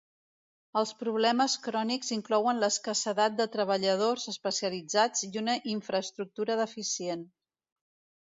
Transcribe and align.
Els 0.79 0.91
problemes 1.01 1.57
crònics 1.65 2.09
inclouen 2.15 2.61
l'escassedat 2.63 3.35
de 3.41 3.47
treballadors 3.57 4.25
especialitzats 4.33 5.27
i 5.29 5.31
una 5.43 5.57
infraestructura 5.75 6.57
deficient. 6.63 7.25